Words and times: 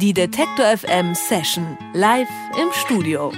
Die 0.00 0.14
Detektor 0.14 0.64
FM 0.64 1.12
Session 1.16 1.76
live 1.92 2.28
im 2.56 2.68
Studio. 2.72 3.32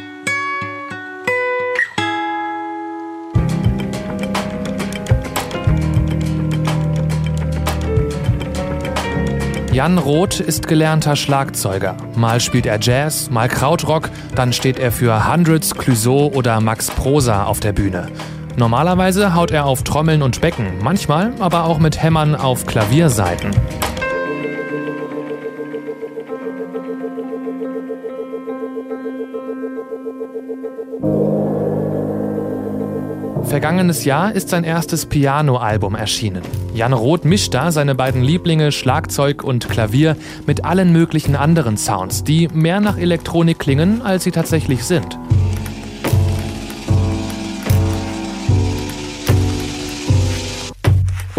Jan 9.72 9.96
Roth 9.96 10.40
ist 10.40 10.68
gelernter 10.68 11.16
Schlagzeuger. 11.16 11.96
Mal 12.14 12.40
spielt 12.40 12.66
er 12.66 12.78
Jazz, 12.78 13.30
mal 13.30 13.48
Krautrock, 13.48 14.10
dann 14.34 14.52
steht 14.52 14.78
er 14.78 14.92
für 14.92 15.32
Hundreds, 15.32 15.74
Clouseau 15.74 16.30
oder 16.34 16.60
Max 16.60 16.90
Prosa 16.90 17.44
auf 17.44 17.60
der 17.60 17.72
Bühne. 17.72 18.08
Normalerweise 18.58 19.34
haut 19.34 19.50
er 19.50 19.64
auf 19.64 19.82
Trommeln 19.82 20.20
und 20.20 20.42
Becken, 20.42 20.66
manchmal 20.82 21.32
aber 21.38 21.64
auch 21.64 21.78
mit 21.78 22.02
Hämmern 22.02 22.34
auf 22.34 22.66
Klaviersaiten. 22.66 23.52
Vergangenes 33.44 34.04
Jahr 34.04 34.32
ist 34.32 34.48
sein 34.48 34.64
erstes 34.64 35.06
Piano-Album 35.06 35.96
erschienen. 35.96 36.42
Jan 36.72 36.92
Roth 36.92 37.24
mischt 37.24 37.52
da 37.52 37.72
seine 37.72 37.94
beiden 37.94 38.22
Lieblinge 38.22 38.70
Schlagzeug 38.70 39.42
und 39.42 39.68
Klavier 39.68 40.16
mit 40.46 40.64
allen 40.64 40.92
möglichen 40.92 41.34
anderen 41.34 41.76
Sounds, 41.76 42.22
die 42.22 42.48
mehr 42.48 42.80
nach 42.80 42.96
Elektronik 42.96 43.58
klingen, 43.58 44.02
als 44.02 44.24
sie 44.24 44.30
tatsächlich 44.30 44.84
sind. 44.84 45.18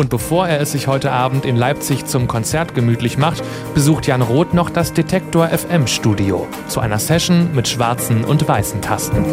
Und 0.02 0.10
bevor 0.10 0.48
er 0.48 0.60
es 0.60 0.72
sich 0.72 0.88
heute 0.88 1.12
Abend 1.12 1.46
in 1.46 1.56
Leipzig 1.56 2.08
zum 2.08 2.28
Konzert 2.28 2.74
gemütlich 2.74 3.20
macht, 3.20 3.44
besucht 3.76 4.08
Jan 4.08 4.24
Roth 4.24 4.52
noch 4.52 4.72
das 4.72 4.94
Detektor 4.94 5.50
FM 5.50 5.86
Studio 5.86 6.48
zu 6.68 6.80
einer 6.80 6.98
Session 6.98 7.54
mit 7.54 7.68
schwarzen 7.68 8.24
und 8.24 8.48
weißen 8.48 8.82
Tasten. 8.82 9.24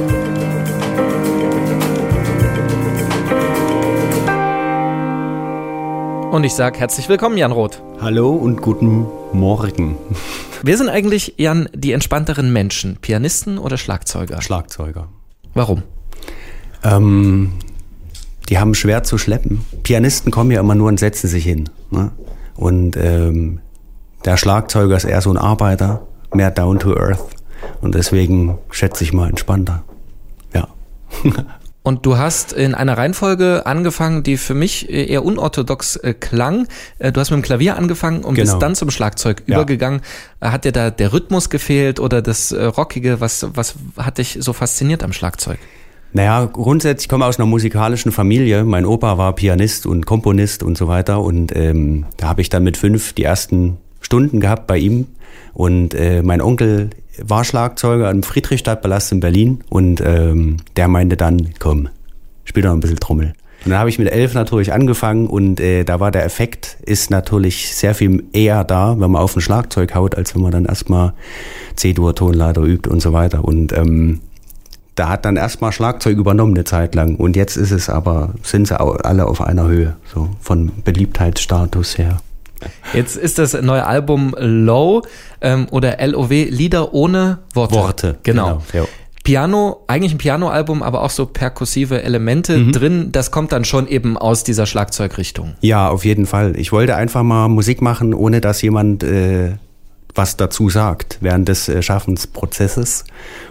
Und 6.32 6.44
ich 6.44 6.52
sage 6.52 6.78
herzlich 6.78 7.08
willkommen, 7.08 7.38
Jan 7.38 7.52
Roth. 7.52 7.82
Hallo 7.98 8.32
und 8.32 8.60
guten 8.60 9.06
Morgen. 9.32 9.96
Wer 10.62 10.76
sind 10.76 10.90
eigentlich, 10.90 11.32
Jan, 11.38 11.70
die 11.72 11.92
entspannteren 11.92 12.52
Menschen? 12.52 12.98
Pianisten 13.00 13.56
oder 13.56 13.78
Schlagzeuger? 13.78 14.42
Schlagzeuger. 14.42 15.08
Warum? 15.54 15.82
Ähm, 16.84 17.54
die 18.48 18.58
haben 18.58 18.74
schwer 18.74 19.02
zu 19.02 19.18
schleppen. 19.18 19.64
Pianisten 19.82 20.30
kommen 20.30 20.50
ja 20.50 20.60
immer 20.60 20.74
nur 20.74 20.88
und 20.88 20.98
setzen 20.98 21.28
sich 21.28 21.44
hin. 21.44 21.68
Ne? 21.90 22.10
Und 22.56 22.96
ähm, 22.96 23.60
der 24.24 24.36
Schlagzeuger 24.36 24.96
ist 24.96 25.04
eher 25.04 25.20
so 25.20 25.30
ein 25.30 25.36
Arbeiter, 25.36 26.06
mehr 26.32 26.50
down 26.50 26.78
to 26.78 26.96
earth. 26.96 27.24
Und 27.80 27.94
deswegen 27.94 28.58
schätze 28.70 29.04
ich 29.04 29.12
mal 29.12 29.28
entspannter. 29.28 29.84
Ja. 30.54 30.68
Und 31.84 32.04
du 32.04 32.18
hast 32.18 32.52
in 32.52 32.74
einer 32.74 32.98
Reihenfolge 32.98 33.64
angefangen, 33.64 34.22
die 34.22 34.36
für 34.36 34.52
mich 34.52 34.90
eher 34.90 35.24
unorthodox 35.24 35.96
äh, 35.96 36.12
klang. 36.12 36.68
Äh, 36.98 37.12
du 37.12 37.20
hast 37.20 37.30
mit 37.30 37.38
dem 37.38 37.42
Klavier 37.42 37.76
angefangen 37.78 38.24
und 38.24 38.34
genau. 38.34 38.52
bist 38.52 38.62
dann 38.62 38.74
zum 38.74 38.90
Schlagzeug 38.90 39.44
ja. 39.46 39.54
übergegangen. 39.56 40.02
Äh, 40.40 40.50
hat 40.50 40.66
dir 40.66 40.72
da 40.72 40.90
der 40.90 41.14
Rhythmus 41.14 41.48
gefehlt 41.48 41.98
oder 41.98 42.20
das 42.20 42.52
Rockige? 42.52 43.22
Was, 43.22 43.46
was 43.54 43.76
hat 43.96 44.18
dich 44.18 44.36
so 44.38 44.52
fasziniert 44.52 45.02
am 45.02 45.14
Schlagzeug? 45.14 45.58
Naja, 46.12 46.46
grundsätzlich 46.46 47.08
komme 47.08 47.24
ich 47.24 47.28
aus 47.28 47.38
einer 47.38 47.46
musikalischen 47.46 48.12
Familie. 48.12 48.64
Mein 48.64 48.86
Opa 48.86 49.18
war 49.18 49.34
Pianist 49.34 49.86
und 49.86 50.06
Komponist 50.06 50.62
und 50.62 50.78
so 50.78 50.88
weiter. 50.88 51.20
Und 51.20 51.54
ähm, 51.54 52.06
da 52.16 52.28
habe 52.28 52.40
ich 52.40 52.48
dann 52.48 52.64
mit 52.64 52.76
fünf 52.76 53.12
die 53.12 53.24
ersten 53.24 53.76
Stunden 54.00 54.40
gehabt 54.40 54.66
bei 54.66 54.78
ihm. 54.78 55.06
Und 55.52 55.94
äh, 55.94 56.22
mein 56.22 56.40
Onkel 56.40 56.90
war 57.20 57.44
Schlagzeuger 57.44 58.10
im 58.10 58.22
Friedrichstadtpalast 58.22 59.12
in 59.12 59.20
Berlin 59.20 59.64
und 59.68 60.00
ähm, 60.00 60.58
der 60.76 60.88
meinte 60.88 61.16
dann, 61.16 61.48
komm, 61.58 61.88
spiel 62.44 62.62
doch 62.62 62.72
ein 62.72 62.80
bisschen 62.80 63.00
Trommel. 63.00 63.34
Und 63.64 63.72
dann 63.72 63.80
habe 63.80 63.90
ich 63.90 63.98
mit 63.98 64.10
elf 64.10 64.34
natürlich 64.34 64.72
angefangen 64.72 65.26
und 65.26 65.58
äh, 65.58 65.82
da 65.82 65.98
war 65.98 66.12
der 66.12 66.24
Effekt, 66.24 66.78
ist 66.82 67.10
natürlich 67.10 67.74
sehr 67.74 67.94
viel 67.94 68.24
eher 68.32 68.62
da, 68.62 69.00
wenn 69.00 69.10
man 69.10 69.20
auf 69.20 69.34
ein 69.34 69.40
Schlagzeug 69.40 69.96
haut, 69.96 70.14
als 70.14 70.34
wenn 70.34 70.42
man 70.42 70.52
dann 70.52 70.64
erstmal 70.64 71.12
C-Dur-Tonleiter 71.74 72.62
übt 72.62 72.88
und 72.88 73.00
so 73.00 73.12
weiter. 73.12 73.44
Und 73.44 73.72
ähm, 73.72 74.20
da 74.98 75.08
hat 75.08 75.24
dann 75.24 75.36
erstmal 75.36 75.72
Schlagzeug 75.72 76.18
übernommen 76.18 76.54
eine 76.54 76.64
Zeit 76.64 76.94
lang 76.94 77.16
und 77.16 77.36
jetzt 77.36 77.56
ist 77.56 77.70
es 77.70 77.88
aber, 77.88 78.34
sind 78.42 78.68
sie 78.68 78.78
alle 78.78 79.26
auf 79.26 79.40
einer 79.40 79.66
Höhe, 79.66 79.96
so 80.12 80.30
von 80.40 80.72
Beliebtheitsstatus 80.84 81.98
her. 81.98 82.18
Jetzt 82.92 83.16
ist 83.16 83.38
das 83.38 83.52
neue 83.60 83.86
Album 83.86 84.34
Low 84.36 85.02
ähm, 85.40 85.68
oder 85.70 86.04
LOW, 86.04 86.30
Lieder 86.30 86.92
ohne 86.92 87.38
Worte. 87.54 87.74
Worte, 87.74 88.18
genau. 88.24 88.62
genau 88.72 88.84
ja. 88.84 88.88
Piano, 89.22 89.84
eigentlich 89.88 90.12
ein 90.12 90.18
Pianoalbum, 90.18 90.82
aber 90.82 91.02
auch 91.02 91.10
so 91.10 91.26
perkussive 91.26 92.02
Elemente 92.02 92.56
mhm. 92.56 92.72
drin. 92.72 93.08
Das 93.12 93.30
kommt 93.30 93.52
dann 93.52 93.66
schon 93.66 93.86
eben 93.86 94.16
aus 94.16 94.42
dieser 94.42 94.64
Schlagzeugrichtung. 94.64 95.54
Ja, 95.60 95.90
auf 95.90 96.06
jeden 96.06 96.24
Fall. 96.24 96.56
Ich 96.56 96.72
wollte 96.72 96.96
einfach 96.96 97.22
mal 97.22 97.48
Musik 97.48 97.82
machen, 97.82 98.14
ohne 98.14 98.40
dass 98.40 98.62
jemand 98.62 99.04
äh, 99.04 99.56
was 100.18 100.36
dazu 100.36 100.68
sagt 100.68 101.18
während 101.22 101.48
des 101.48 101.68
äh, 101.68 101.80
Schaffensprozesses 101.80 103.04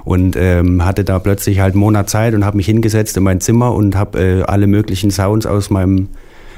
und 0.04 0.36
ähm, 0.36 0.86
hatte 0.86 1.04
da 1.04 1.18
plötzlich 1.18 1.60
halt 1.60 1.74
einen 1.74 1.80
Monat 1.80 2.10
Zeit 2.10 2.36
und 2.36 2.46
habe 2.46 2.58
mich 2.58 2.68
hingesetzt 2.68 3.18
in 3.18 3.24
mein 3.24 3.42
Zimmer 3.42 3.74
und 3.74 3.96
habe 3.96 4.20
äh, 4.20 4.42
alle 4.44 4.68
möglichen 4.68 5.10
Sounds 5.10 5.48
aus 5.48 5.72
meinem 5.72 6.10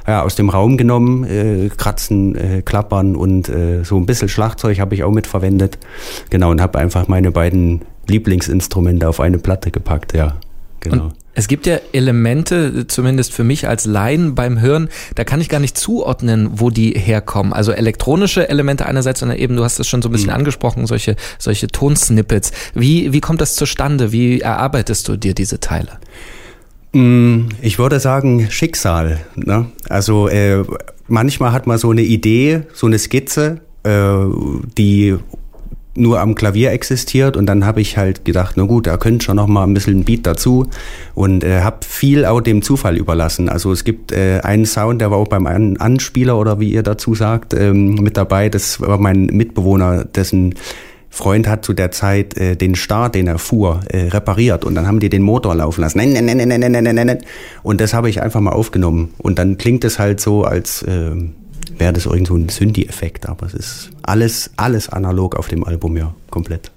ja, 0.07 0.23
aus 0.23 0.33
dem 0.33 0.49
Raum 0.49 0.77
genommen, 0.77 1.23
äh, 1.23 1.69
kratzen, 1.69 2.35
äh, 2.35 2.61
klappern 2.63 3.15
und 3.15 3.47
äh, 3.47 3.83
so 3.83 3.97
ein 3.97 4.07
bisschen 4.07 4.27
Schlagzeug 4.27 4.79
habe 4.79 4.95
ich 4.95 5.03
auch 5.03 5.11
mit 5.11 5.27
verwendet. 5.27 5.77
Genau, 6.31 6.49
und 6.49 6.61
habe 6.61 6.79
einfach 6.79 7.07
meine 7.07 7.31
beiden 7.31 7.81
Lieblingsinstrumente 8.07 9.07
auf 9.07 9.19
eine 9.19 9.37
Platte 9.37 9.69
gepackt, 9.69 10.13
ja. 10.13 10.37
Genau. 10.79 11.05
Und 11.05 11.13
es 11.39 11.47
gibt 11.47 11.67
ja 11.67 11.79
Elemente, 11.93 12.87
zumindest 12.87 13.33
für 13.33 13.45
mich 13.45 13.67
als 13.67 13.85
Laien 13.85 14.35
beim 14.35 14.59
Hören, 14.59 14.89
da 15.15 15.23
kann 15.23 15.39
ich 15.39 15.47
gar 15.47 15.59
nicht 15.59 15.77
zuordnen, 15.77 16.49
wo 16.55 16.69
die 16.69 16.91
herkommen. 16.91 17.53
Also 17.53 17.71
elektronische 17.71 18.49
Elemente 18.49 18.85
einerseits, 18.85 19.21
sondern 19.21 19.37
eben, 19.37 19.55
du 19.55 19.63
hast 19.63 19.79
es 19.79 19.87
schon 19.87 20.01
so 20.01 20.09
ein 20.09 20.11
bisschen 20.11 20.31
mhm. 20.31 20.35
angesprochen, 20.35 20.85
solche, 20.85 21.15
solche 21.37 21.67
Tonsnippets. 21.67 22.51
Wie, 22.73 23.13
wie 23.13 23.21
kommt 23.21 23.39
das 23.39 23.55
zustande? 23.55 24.11
Wie 24.11 24.41
erarbeitest 24.41 25.07
du 25.07 25.15
dir 25.15 25.33
diese 25.33 25.61
Teile? 25.61 25.99
Mm, 26.91 27.49
ich 27.61 27.79
würde 27.79 27.99
sagen 27.99 28.49
Schicksal. 28.49 29.21
Ne? 29.35 29.67
Also 29.87 30.27
äh, 30.27 30.63
manchmal 31.07 31.53
hat 31.53 31.67
man 31.67 31.77
so 31.77 31.91
eine 31.91 32.01
Idee, 32.01 32.63
so 32.73 32.87
eine 32.87 32.99
Skizze, 32.99 33.61
äh, 33.83 34.15
die 34.77 35.15
nur 35.95 36.19
am 36.19 36.35
Klavier 36.35 36.71
existiert 36.71 37.35
und 37.35 37.45
dann 37.45 37.65
habe 37.65 37.81
ich 37.81 37.97
halt 37.97 38.23
gedacht, 38.25 38.55
na 38.57 38.63
gut, 38.63 38.87
da 38.87 38.97
könnte 38.97 39.25
schon 39.25 39.35
noch 39.35 39.47
mal 39.47 39.63
ein 39.63 39.73
bisschen 39.73 39.99
ein 39.99 40.03
Beat 40.05 40.25
dazu 40.25 40.67
und 41.15 41.43
äh, 41.43 41.61
habe 41.61 41.79
viel 41.85 42.25
auch 42.25 42.41
dem 42.41 42.61
Zufall 42.61 42.97
überlassen. 42.97 43.49
Also 43.49 43.71
es 43.71 43.83
gibt 43.83 44.11
äh, 44.11 44.39
einen 44.41 44.65
Sound, 44.65 45.01
der 45.01 45.11
war 45.11 45.17
auch 45.17 45.27
beim 45.27 45.45
Anspieler 45.47 46.37
oder 46.37 46.59
wie 46.59 46.71
ihr 46.71 46.83
dazu 46.83 47.15
sagt 47.15 47.53
ähm, 47.53 47.95
mit 47.95 48.17
dabei. 48.17 48.49
Das 48.49 48.79
war 48.79 48.97
mein 48.97 49.25
Mitbewohner, 49.25 50.05
dessen 50.05 50.55
Freund 51.09 51.47
hat 51.47 51.65
zu 51.65 51.73
der 51.73 51.91
Zeit 51.91 52.37
äh, 52.37 52.55
den 52.55 52.75
Start, 52.75 53.15
den 53.15 53.27
er 53.27 53.39
fuhr, 53.39 53.81
äh, 53.89 54.09
repariert 54.09 54.63
und 54.63 54.75
dann 54.75 54.87
haben 54.87 54.99
die 54.99 55.09
den 55.09 55.23
Motor 55.23 55.55
laufen 55.55 55.81
lassen. 55.81 55.97
Nein, 55.97 56.13
nein, 56.13 56.25
nein, 56.25 56.37
nein, 56.37 56.59
nein, 56.59 56.71
nein, 56.71 56.95
nein, 56.95 57.07
nein. 57.07 57.19
Und 57.63 57.81
das 57.81 57.93
habe 57.93 58.09
ich 58.09 58.21
einfach 58.21 58.39
mal 58.39 58.51
aufgenommen. 58.51 59.13
Und 59.17 59.39
dann 59.39 59.57
klingt 59.57 59.83
es 59.83 59.97
halt 59.97 60.21
so, 60.21 60.43
als 60.43 60.83
äh, 60.83 61.11
wäre 61.77 61.93
das 61.93 62.05
irgend 62.05 62.27
so 62.27 62.35
ein 62.35 62.49
Synthi-Effekt, 62.49 63.27
aber 63.27 63.45
es 63.45 63.53
ist 63.53 63.89
alles, 64.03 64.51
alles 64.57 64.89
analog 64.89 65.35
auf 65.35 65.47
dem 65.47 65.63
Album, 65.63 65.97
ja, 65.97 66.13
komplett. 66.29 66.71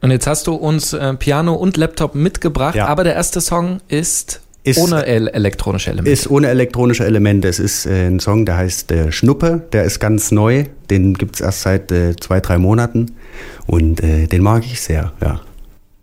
Und 0.00 0.10
jetzt 0.10 0.26
hast 0.26 0.46
du 0.46 0.54
uns 0.54 0.92
äh, 0.92 1.14
Piano 1.14 1.54
und 1.54 1.76
Laptop 1.76 2.14
mitgebracht, 2.14 2.76
ja. 2.76 2.86
aber 2.86 3.04
der 3.04 3.14
erste 3.14 3.40
Song 3.40 3.80
ist 3.88 4.40
ist, 4.64 4.78
ohne 4.78 5.06
elektronische 5.06 5.90
Elemente. 5.90 6.10
Ist 6.10 6.30
ohne 6.30 6.48
elektronische 6.48 7.04
Elemente. 7.04 7.48
Es 7.48 7.58
ist 7.58 7.86
äh, 7.86 8.06
ein 8.06 8.20
Song, 8.20 8.44
der 8.44 8.56
heißt 8.56 8.92
äh, 8.92 9.12
Schnuppe. 9.12 9.62
Der 9.72 9.84
ist 9.84 9.98
ganz 9.98 10.30
neu. 10.30 10.64
Den 10.90 11.14
gibt 11.14 11.36
es 11.36 11.40
erst 11.40 11.62
seit 11.62 11.90
äh, 11.90 12.16
zwei, 12.16 12.40
drei 12.40 12.58
Monaten. 12.58 13.12
Und 13.66 14.02
äh, 14.02 14.26
den 14.26 14.42
mag 14.42 14.64
ich 14.64 14.80
sehr, 14.80 15.12
ja. 15.22 15.40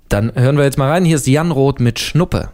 Dann 0.10 0.32
hören 0.36 0.58
wir 0.58 0.64
jetzt 0.64 0.78
mal 0.78 0.90
rein. 0.90 1.06
Hier 1.06 1.18
ist 1.18 1.28
Jan 1.28 1.52
Roth 1.52 1.80
mit 1.80 2.00
Schnuppe. 2.00 2.50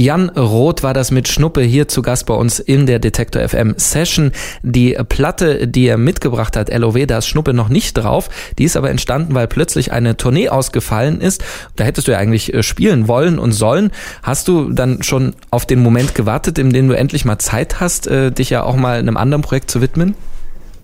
Jan 0.00 0.28
Roth 0.28 0.84
war 0.84 0.94
das 0.94 1.10
mit 1.10 1.26
Schnuppe 1.26 1.60
hier 1.60 1.88
zu 1.88 2.02
Gast 2.02 2.26
bei 2.26 2.34
uns 2.34 2.60
in 2.60 2.86
der 2.86 3.00
Detektor 3.00 3.46
FM 3.46 3.74
Session. 3.78 4.30
Die 4.62 4.96
Platte, 5.08 5.66
die 5.66 5.88
er 5.88 5.98
mitgebracht 5.98 6.56
hat, 6.56 6.72
LOW, 6.72 7.04
da 7.04 7.18
ist 7.18 7.26
Schnuppe 7.26 7.52
noch 7.52 7.68
nicht 7.68 7.94
drauf. 7.94 8.30
Die 8.60 8.64
ist 8.64 8.76
aber 8.76 8.90
entstanden, 8.90 9.34
weil 9.34 9.48
plötzlich 9.48 9.90
eine 9.90 10.16
Tournee 10.16 10.50
ausgefallen 10.50 11.20
ist. 11.20 11.44
Da 11.74 11.82
hättest 11.82 12.06
du 12.06 12.12
ja 12.12 12.18
eigentlich 12.18 12.54
äh, 12.54 12.62
spielen 12.62 13.08
wollen 13.08 13.40
und 13.40 13.50
sollen. 13.50 13.90
Hast 14.22 14.46
du 14.46 14.70
dann 14.70 15.02
schon 15.02 15.34
auf 15.50 15.66
den 15.66 15.80
Moment 15.80 16.14
gewartet, 16.14 16.60
in 16.60 16.72
dem 16.72 16.86
du 16.86 16.96
endlich 16.96 17.24
mal 17.24 17.40
Zeit 17.40 17.80
hast, 17.80 18.06
äh, 18.06 18.30
dich 18.30 18.50
ja 18.50 18.62
auch 18.62 18.76
mal 18.76 19.00
einem 19.00 19.16
anderen 19.16 19.42
Projekt 19.42 19.68
zu 19.68 19.80
widmen? 19.80 20.14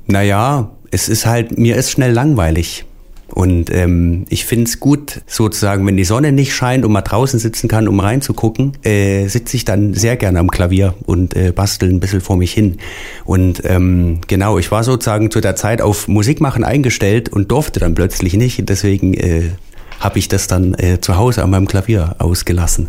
Naja, 0.09 0.73
es 0.90 1.09
ist 1.09 1.25
halt, 1.25 1.56
mir 1.56 1.76
ist 1.76 1.92
schnell 1.92 2.11
langweilig. 2.11 2.85
Und 3.28 3.72
ähm, 3.72 4.26
ich 4.28 4.44
finde 4.44 4.64
es 4.64 4.80
gut, 4.80 5.22
sozusagen, 5.26 5.86
wenn 5.86 5.96
die 5.96 6.04
Sonne 6.04 6.32
nicht 6.32 6.54
scheint 6.54 6.84
und 6.84 6.92
man 6.92 7.04
draußen 7.04 7.38
sitzen 7.38 7.68
kann, 7.68 7.88
um 7.88 7.98
reinzugucken, 8.00 8.72
äh, 8.84 9.26
sitze 9.28 9.56
ich 9.56 9.64
dann 9.64 9.94
sehr 9.94 10.16
gerne 10.16 10.38
am 10.38 10.50
Klavier 10.50 10.94
und 11.06 11.34
äh, 11.34 11.52
bastel 11.52 11.90
ein 11.90 12.00
bisschen 12.00 12.20
vor 12.20 12.36
mich 12.36 12.52
hin. 12.52 12.78
Und 13.24 13.62
ähm, 13.64 14.20
genau, 14.26 14.58
ich 14.58 14.70
war 14.70 14.84
sozusagen 14.84 15.30
zu 15.30 15.40
der 15.40 15.56
Zeit 15.56 15.80
auf 15.80 16.06
Musik 16.06 16.40
machen 16.40 16.64
eingestellt 16.64 17.28
und 17.28 17.50
durfte 17.50 17.80
dann 17.80 17.94
plötzlich 17.94 18.34
nicht. 18.34 18.68
Deswegen 18.68 19.14
äh, 19.14 19.50
habe 20.00 20.18
ich 20.18 20.28
das 20.28 20.46
dann 20.46 20.74
äh, 20.74 21.00
zu 21.00 21.16
Hause 21.16 21.42
an 21.42 21.50
meinem 21.50 21.66
Klavier 21.66 22.16
ausgelassen. 22.18 22.88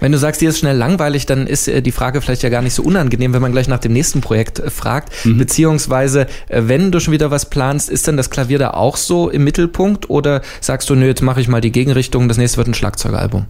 Wenn 0.00 0.12
du 0.12 0.18
sagst, 0.18 0.40
dir 0.40 0.50
ist 0.50 0.58
schnell 0.58 0.76
langweilig, 0.76 1.26
dann 1.26 1.46
ist 1.46 1.68
äh, 1.68 1.80
die 1.80 1.92
Frage 1.92 2.20
vielleicht 2.20 2.42
ja 2.42 2.48
gar 2.48 2.62
nicht 2.62 2.74
so 2.74 2.82
unangenehm, 2.82 3.32
wenn 3.32 3.42
man 3.42 3.52
gleich 3.52 3.68
nach 3.68 3.78
dem 3.78 3.92
nächsten 3.92 4.20
Projekt 4.20 4.58
äh, 4.58 4.70
fragt. 4.70 5.12
Mhm. 5.24 5.38
Beziehungsweise, 5.38 6.26
äh, 6.48 6.62
wenn 6.66 6.92
du 6.92 7.00
schon 7.00 7.12
wieder 7.12 7.30
was 7.30 7.48
planst, 7.48 7.88
ist 7.88 8.06
denn 8.06 8.16
das 8.16 8.30
Klavier 8.30 8.58
da 8.58 8.70
auch 8.70 8.96
so 8.96 9.30
im 9.30 9.44
Mittelpunkt 9.44 10.10
oder 10.10 10.42
sagst 10.60 10.90
du, 10.90 10.94
nö, 10.94 11.06
jetzt 11.06 11.22
mache 11.22 11.40
ich 11.40 11.48
mal 11.48 11.60
die 11.60 11.72
Gegenrichtung, 11.72 12.28
das 12.28 12.36
nächste 12.36 12.58
wird 12.58 12.68
ein 12.68 12.74
Schlagzeugalbum? 12.74 13.46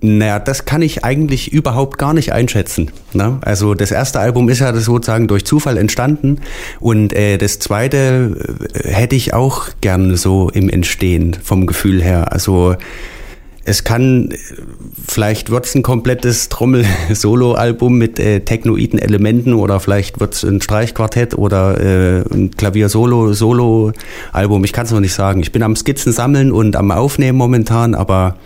Naja, 0.00 0.38
das 0.38 0.64
kann 0.64 0.80
ich 0.82 1.04
eigentlich 1.04 1.52
überhaupt 1.52 1.98
gar 1.98 2.14
nicht 2.14 2.32
einschätzen. 2.32 2.90
Ne? 3.12 3.38
Also 3.42 3.74
das 3.74 3.90
erste 3.90 4.20
Album 4.20 4.48
ist 4.48 4.60
ja 4.60 4.74
sozusagen 4.74 5.26
durch 5.28 5.44
Zufall 5.44 5.76
entstanden 5.76 6.40
und 6.78 7.12
äh, 7.12 7.36
das 7.36 7.58
zweite 7.58 8.36
hätte 8.74 9.16
ich 9.16 9.34
auch 9.34 9.68
gern 9.80 10.16
so 10.16 10.48
im 10.50 10.68
Entstehen 10.68 11.36
vom 11.42 11.66
Gefühl 11.66 12.02
her. 12.02 12.32
Also 12.32 12.76
es 13.64 13.84
kann, 13.84 14.30
vielleicht 15.06 15.50
wird 15.50 15.66
es 15.66 15.74
ein 15.74 15.82
komplettes 15.82 16.48
Trommel-Solo-Album 16.48 17.98
mit 17.98 18.18
äh, 18.18 18.40
technoiden 18.40 18.98
Elementen 18.98 19.52
oder 19.52 19.80
vielleicht 19.80 20.18
wird 20.18 20.34
es 20.34 20.44
ein 20.44 20.62
Streichquartett 20.62 21.34
oder 21.34 21.80
äh, 21.80 22.24
ein 22.32 22.52
Klavier-Solo-Solo-Album. 22.52 24.64
Ich 24.64 24.72
kann 24.72 24.86
es 24.86 24.92
noch 24.92 25.00
nicht 25.00 25.14
sagen. 25.14 25.40
Ich 25.40 25.52
bin 25.52 25.62
am 25.62 25.76
Skizzen 25.76 26.12
sammeln 26.12 26.52
und 26.52 26.74
am 26.74 26.90
Aufnehmen 26.90 27.36
momentan, 27.36 27.94
aber 27.94 28.36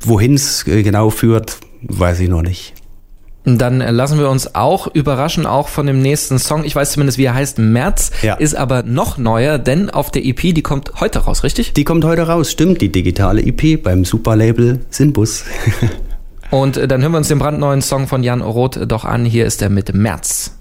wohin 0.00 0.34
es 0.34 0.66
äh, 0.66 0.82
genau 0.82 1.10
führt, 1.10 1.58
weiß 1.82 2.20
ich 2.20 2.28
noch 2.28 2.42
nicht. 2.42 2.74
Dann 3.44 3.78
lassen 3.78 4.18
wir 4.20 4.30
uns 4.30 4.54
auch 4.54 4.86
überraschen, 4.86 5.46
auch 5.46 5.68
von 5.68 5.86
dem 5.86 6.00
nächsten 6.00 6.38
Song. 6.38 6.64
Ich 6.64 6.76
weiß 6.76 6.92
zumindest, 6.92 7.18
wie 7.18 7.24
er 7.24 7.34
heißt, 7.34 7.58
März, 7.58 8.12
ja. 8.22 8.34
ist 8.34 8.54
aber 8.54 8.84
noch 8.84 9.18
neuer, 9.18 9.58
denn 9.58 9.90
auf 9.90 10.10
der 10.12 10.24
EP, 10.24 10.40
die 10.40 10.62
kommt 10.62 11.00
heute 11.00 11.20
raus, 11.20 11.42
richtig? 11.42 11.72
Die 11.72 11.84
kommt 11.84 12.04
heute 12.04 12.22
raus, 12.22 12.52
stimmt, 12.52 12.80
die 12.80 12.92
digitale 12.92 13.42
EP 13.42 13.82
beim 13.82 14.04
Superlabel 14.04 14.80
Sinbus. 14.90 15.44
Und 16.50 16.76
äh, 16.76 16.86
dann 16.86 17.02
hören 17.02 17.12
wir 17.12 17.18
uns 17.18 17.28
den 17.28 17.38
brandneuen 17.38 17.82
Song 17.82 18.06
von 18.06 18.22
Jan 18.22 18.42
Roth 18.42 18.78
doch 18.86 19.04
an. 19.04 19.24
Hier 19.24 19.46
ist 19.46 19.62
er 19.62 19.70
mit 19.70 19.92
März. 19.94 20.58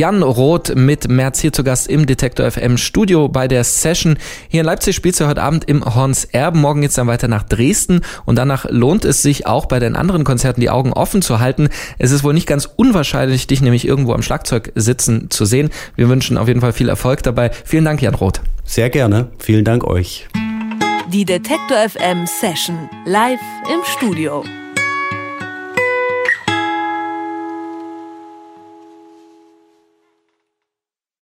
Jan 0.00 0.22
Roth 0.22 0.74
mit 0.76 1.10
Merz 1.10 1.40
hier 1.40 1.52
zu 1.52 1.62
Gast 1.62 1.86
im 1.86 2.06
Detektor 2.06 2.50
FM 2.50 2.78
Studio 2.78 3.28
bei 3.28 3.48
der 3.48 3.64
Session. 3.64 4.16
Hier 4.48 4.60
in 4.60 4.64
Leipzig 4.64 4.96
spielt 4.96 5.14
sie 5.14 5.28
heute 5.28 5.42
Abend 5.42 5.68
im 5.68 5.84
Horns 5.84 6.24
Erben. 6.24 6.62
Morgen 6.62 6.80
geht's 6.80 6.94
dann 6.94 7.06
weiter 7.06 7.28
nach 7.28 7.42
Dresden 7.42 8.00
und 8.24 8.36
danach 8.36 8.64
lohnt 8.70 9.04
es 9.04 9.20
sich 9.20 9.46
auch 9.46 9.66
bei 9.66 9.78
den 9.78 9.96
anderen 9.96 10.24
Konzerten 10.24 10.62
die 10.62 10.70
Augen 10.70 10.94
offen 10.94 11.20
zu 11.20 11.38
halten. 11.38 11.68
Es 11.98 12.12
ist 12.12 12.24
wohl 12.24 12.32
nicht 12.32 12.46
ganz 12.46 12.66
unwahrscheinlich, 12.76 13.46
dich 13.46 13.60
nämlich 13.60 13.86
irgendwo 13.86 14.14
am 14.14 14.22
Schlagzeug 14.22 14.72
sitzen 14.74 15.28
zu 15.28 15.44
sehen. 15.44 15.68
Wir 15.96 16.08
wünschen 16.08 16.38
auf 16.38 16.48
jeden 16.48 16.62
Fall 16.62 16.72
viel 16.72 16.88
Erfolg 16.88 17.22
dabei. 17.22 17.50
Vielen 17.66 17.84
Dank, 17.84 18.00
Jan 18.00 18.14
Roth. 18.14 18.40
Sehr 18.64 18.88
gerne. 18.88 19.28
Vielen 19.38 19.66
Dank 19.66 19.84
euch. 19.84 20.28
Die 21.12 21.26
Detektor 21.26 21.76
FM 21.76 22.26
Session 22.26 22.88
live 23.04 23.38
im 23.70 23.80
Studio. 23.84 24.44